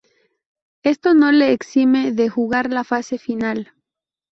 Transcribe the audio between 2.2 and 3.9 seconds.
jugar la fase final.